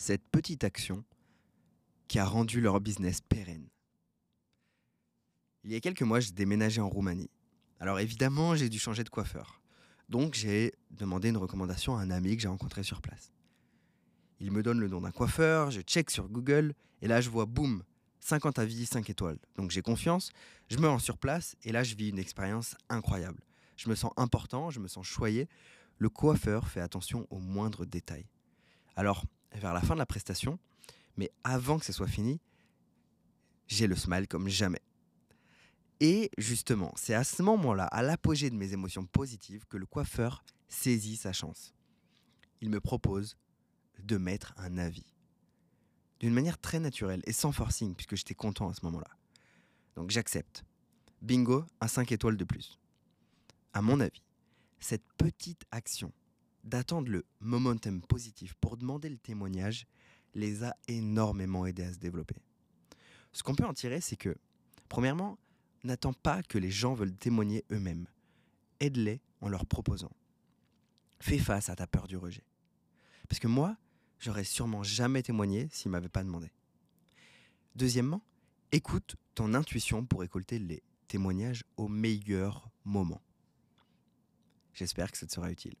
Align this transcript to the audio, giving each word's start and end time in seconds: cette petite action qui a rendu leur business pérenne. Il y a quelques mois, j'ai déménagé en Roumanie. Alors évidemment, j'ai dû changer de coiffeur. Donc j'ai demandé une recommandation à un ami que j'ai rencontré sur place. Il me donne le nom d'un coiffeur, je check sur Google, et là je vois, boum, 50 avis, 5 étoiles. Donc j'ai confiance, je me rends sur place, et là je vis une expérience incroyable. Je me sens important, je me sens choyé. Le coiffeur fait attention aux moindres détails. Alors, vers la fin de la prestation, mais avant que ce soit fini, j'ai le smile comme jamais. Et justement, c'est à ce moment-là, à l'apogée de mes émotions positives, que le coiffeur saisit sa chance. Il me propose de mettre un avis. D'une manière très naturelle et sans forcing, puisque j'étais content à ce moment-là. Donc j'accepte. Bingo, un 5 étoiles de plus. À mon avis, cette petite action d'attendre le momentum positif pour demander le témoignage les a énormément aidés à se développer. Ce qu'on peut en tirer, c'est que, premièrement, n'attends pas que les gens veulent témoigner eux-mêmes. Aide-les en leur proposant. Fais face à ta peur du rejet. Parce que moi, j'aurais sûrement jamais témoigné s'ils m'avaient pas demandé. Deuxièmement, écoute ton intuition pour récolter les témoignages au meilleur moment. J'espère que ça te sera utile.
cette 0.00 0.26
petite 0.30 0.64
action 0.64 1.04
qui 2.08 2.18
a 2.18 2.24
rendu 2.24 2.62
leur 2.62 2.80
business 2.80 3.20
pérenne. 3.20 3.68
Il 5.62 5.70
y 5.70 5.76
a 5.76 5.80
quelques 5.80 6.00
mois, 6.00 6.20
j'ai 6.20 6.32
déménagé 6.32 6.80
en 6.80 6.88
Roumanie. 6.88 7.28
Alors 7.80 8.00
évidemment, 8.00 8.56
j'ai 8.56 8.70
dû 8.70 8.78
changer 8.78 9.04
de 9.04 9.10
coiffeur. 9.10 9.60
Donc 10.08 10.32
j'ai 10.32 10.72
demandé 10.90 11.28
une 11.28 11.36
recommandation 11.36 11.98
à 11.98 12.00
un 12.00 12.10
ami 12.10 12.34
que 12.34 12.40
j'ai 12.40 12.48
rencontré 12.48 12.82
sur 12.82 13.02
place. 13.02 13.30
Il 14.38 14.52
me 14.52 14.62
donne 14.62 14.80
le 14.80 14.88
nom 14.88 15.02
d'un 15.02 15.10
coiffeur, 15.10 15.70
je 15.70 15.82
check 15.82 16.10
sur 16.10 16.30
Google, 16.30 16.72
et 17.02 17.06
là 17.06 17.20
je 17.20 17.28
vois, 17.28 17.44
boum, 17.44 17.82
50 18.20 18.58
avis, 18.58 18.86
5 18.86 19.10
étoiles. 19.10 19.38
Donc 19.56 19.70
j'ai 19.70 19.82
confiance, 19.82 20.30
je 20.70 20.78
me 20.78 20.88
rends 20.88 20.98
sur 20.98 21.18
place, 21.18 21.56
et 21.62 21.72
là 21.72 21.82
je 21.82 21.94
vis 21.94 22.08
une 22.08 22.18
expérience 22.18 22.74
incroyable. 22.88 23.42
Je 23.76 23.90
me 23.90 23.94
sens 23.94 24.12
important, 24.16 24.70
je 24.70 24.80
me 24.80 24.88
sens 24.88 25.06
choyé. 25.06 25.46
Le 25.98 26.08
coiffeur 26.08 26.68
fait 26.68 26.80
attention 26.80 27.26
aux 27.28 27.38
moindres 27.38 27.84
détails. 27.84 28.30
Alors, 28.96 29.26
vers 29.54 29.74
la 29.74 29.80
fin 29.80 29.94
de 29.94 29.98
la 29.98 30.06
prestation, 30.06 30.58
mais 31.16 31.30
avant 31.44 31.78
que 31.78 31.84
ce 31.84 31.92
soit 31.92 32.06
fini, 32.06 32.40
j'ai 33.66 33.86
le 33.86 33.96
smile 33.96 34.26
comme 34.28 34.48
jamais. 34.48 34.82
Et 36.00 36.30
justement, 36.38 36.92
c'est 36.96 37.14
à 37.14 37.24
ce 37.24 37.42
moment-là, 37.42 37.84
à 37.84 38.02
l'apogée 38.02 38.48
de 38.50 38.56
mes 38.56 38.72
émotions 38.72 39.04
positives, 39.04 39.66
que 39.68 39.76
le 39.76 39.86
coiffeur 39.86 40.42
saisit 40.68 41.16
sa 41.16 41.32
chance. 41.32 41.74
Il 42.62 42.70
me 42.70 42.80
propose 42.80 43.36
de 43.98 44.16
mettre 44.16 44.54
un 44.56 44.78
avis. 44.78 45.14
D'une 46.20 46.32
manière 46.32 46.58
très 46.58 46.80
naturelle 46.80 47.22
et 47.26 47.32
sans 47.32 47.52
forcing, 47.52 47.94
puisque 47.94 48.16
j'étais 48.16 48.34
content 48.34 48.70
à 48.70 48.74
ce 48.74 48.84
moment-là. 48.86 49.10
Donc 49.94 50.10
j'accepte. 50.10 50.64
Bingo, 51.20 51.64
un 51.80 51.88
5 51.88 52.12
étoiles 52.12 52.36
de 52.36 52.44
plus. 52.44 52.78
À 53.74 53.82
mon 53.82 54.00
avis, 54.00 54.22
cette 54.78 55.04
petite 55.18 55.64
action 55.70 56.12
d'attendre 56.64 57.10
le 57.10 57.24
momentum 57.40 58.00
positif 58.02 58.54
pour 58.60 58.76
demander 58.76 59.08
le 59.08 59.18
témoignage 59.18 59.86
les 60.34 60.62
a 60.62 60.76
énormément 60.88 61.66
aidés 61.66 61.84
à 61.84 61.92
se 61.92 61.98
développer. 61.98 62.36
Ce 63.32 63.42
qu'on 63.42 63.54
peut 63.54 63.64
en 63.64 63.74
tirer, 63.74 64.00
c'est 64.00 64.16
que, 64.16 64.36
premièrement, 64.88 65.38
n'attends 65.84 66.12
pas 66.12 66.42
que 66.42 66.58
les 66.58 66.70
gens 66.70 66.94
veulent 66.94 67.14
témoigner 67.14 67.64
eux-mêmes. 67.70 68.06
Aide-les 68.80 69.20
en 69.40 69.48
leur 69.48 69.66
proposant. 69.66 70.12
Fais 71.20 71.38
face 71.38 71.68
à 71.68 71.76
ta 71.76 71.86
peur 71.86 72.06
du 72.06 72.16
rejet. 72.16 72.44
Parce 73.28 73.40
que 73.40 73.48
moi, 73.48 73.76
j'aurais 74.18 74.44
sûrement 74.44 74.82
jamais 74.82 75.22
témoigné 75.22 75.68
s'ils 75.70 75.90
m'avaient 75.90 76.08
pas 76.08 76.24
demandé. 76.24 76.50
Deuxièmement, 77.76 78.22
écoute 78.72 79.16
ton 79.34 79.54
intuition 79.54 80.04
pour 80.04 80.20
récolter 80.20 80.58
les 80.58 80.82
témoignages 81.08 81.64
au 81.76 81.88
meilleur 81.88 82.68
moment. 82.84 83.20
J'espère 84.74 85.10
que 85.10 85.18
ça 85.18 85.26
te 85.26 85.32
sera 85.32 85.50
utile. 85.50 85.76